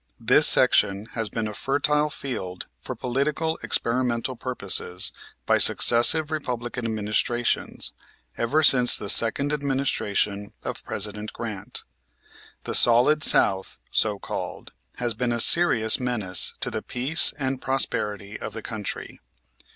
[0.19, 5.11] This section has been a fertile field for political experimental purposes
[5.45, 7.91] by successive Republican administrations,
[8.35, 11.83] ever since the second administration of President Grant.
[12.63, 18.39] The Solid South, so called, has been a serious menace to the peace and prosperity
[18.39, 19.19] of the country.